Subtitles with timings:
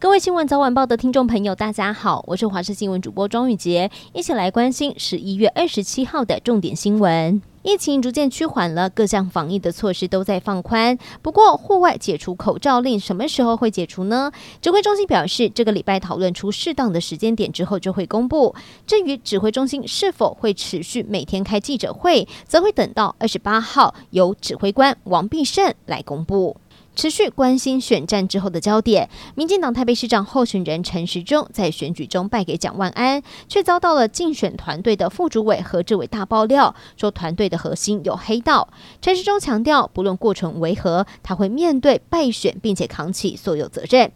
[0.00, 7.42] 各位新闻早晚报的听众朋友，大家好，我是华视新闻主播庄宇杰，一起来关心十一月二十七号的重点新闻。
[7.62, 10.96] 疫情逐渐趋缓了，各项防疫的措施都在放宽。
[11.20, 14.32] 不过，户外解除口罩令什么时候会解除呢？
[14.62, 18.54] 指挥中心表示，这个礼拜讨论出适当的时间点之后就会公布。
[18.86, 26.56] 至于指挥中心是否会持续每天开记者会，则会等到二十八号由指挥官王必胜来公布。
[27.00, 38.68] 持续关心选战之后的焦点，民进党台北市长候选人陈时中在选举中败给蒋万安，却遭到了竞选团队的副主委何志伟大爆料，说团队的核心有黑道。
[39.00, 44.12] 陈时中强调，不论过程为何，他会面对败选，并且扛起所有责任。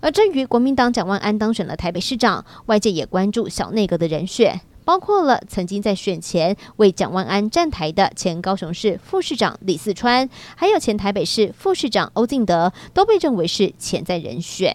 [0.00, 4.60] 而至于国民党蒋万安当选了台北市长，外界也关注小内阁的人选。
[4.88, 14.74] 包括了曾经在选前为蒋万安站台的前高雄市副市长李四川，还有前台北市副市长欧进德，都被认为是潜在人选。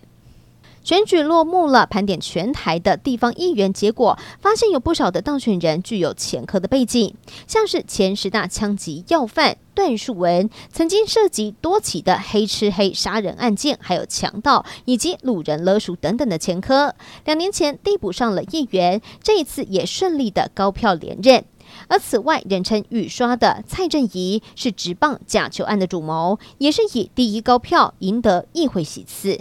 [0.83, 7.15] 选举落幕了，盘点全台的地方议员结果，发现有不少的当选人具有前科的背景，
[7.47, 16.93] 像是前十大枪击要犯段树文，曾经涉及多起的黑吃黑杀人案件，还有强盗以及掳人勒赎等等的前科。
[17.23, 21.45] 两年前递补上了议员，这一次也顺利的高票连任。
[21.87, 29.39] 而此外，人称雨刷的蔡正宜是直棒假球案的主谋，也是以第一高票赢得议会席次。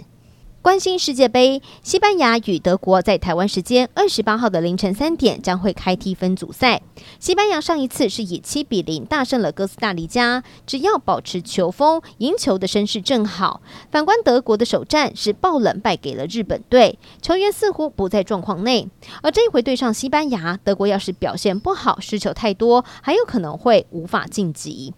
[0.63, 6.81] 关心世界杯，西班牙与德国在台湾时间二十八号的凌晨三点将会开踢分组赛。
[7.19, 13.61] 西班牙上一次是以七比零大胜了哥斯达黎加，只要保持球风，赢球的声势正好。
[13.91, 18.87] 反观德国的首战是爆冷败给了日本队，球员似乎不在状况内。
[19.21, 24.93] 而这一回对上西班牙，德国要是表现不好，失球太多，还有可能会无法晋级。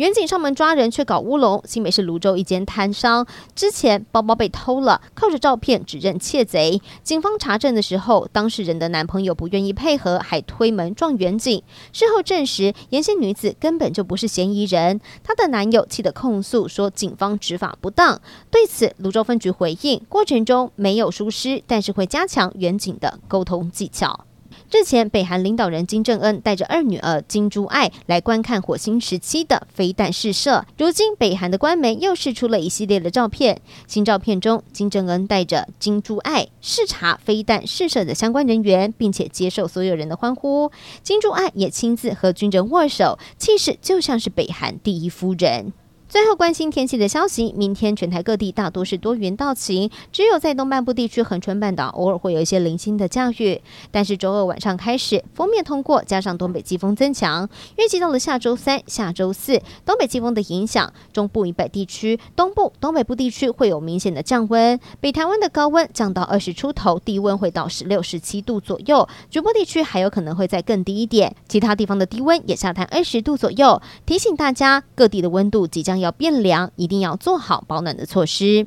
[0.00, 1.62] 远警上门抓人，却搞乌龙。
[1.66, 6.80] 新北市泸州一间摊商之前包包被偷了，靠着照片指认窃贼。
[7.02, 11.62] 警方查证的时候，当事人的男朋友不愿意配合，还推门撞远警。
[11.92, 14.98] 事后证实，沿线女子根本就不是嫌疑人。
[15.22, 18.22] 她的男友气得控诉说，警方执法不当。
[18.50, 24.24] 对此，泸州分局回应，过程中没有疏失，但是会加强远警的沟通技巧。
[24.70, 30.64] 日前，北韩领导人金正恩带着二女儿金珠爱来观看火星时期的飞弹试射。
[30.78, 33.60] 如今，北韩的官媒又释出了一系列的照片。
[33.86, 40.70] 新照片中，金正恩带着金珠爱视察飞弹试射的相关人员，并且接受所有人的欢呼。
[41.02, 45.72] 金珠爱也亲自和军人握手，气势就像是北韩第一夫人。
[46.10, 53.62] 最后关心天气的消息，明天全台各地大多是多云到晴，只有在东半部地区恒春半岛偶尔会有一些零星的降雨。
[53.92, 57.48] 但是周二晚上开始，锋面通过，加上东北季风增强，
[57.78, 73.80] 预计到了下周三、下周四，东北季风的影响，中部以北地区、东部、东北部地区会有明显的降温，北台湾的高温降到二十出头，低温会到十六、十七度左右，局部地区还有可能会再更低一点，其他地方的低温也下探二十度左右。
[74.04, 78.66] 提醒大家，各地的温度即将要变凉，一定要做好保暖的措施。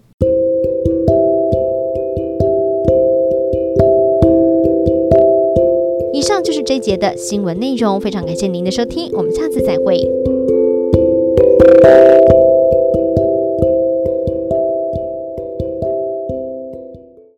[6.14, 10.08] 以上就是这一节的新闻内容，非常感谢您的收听，我们下次再会。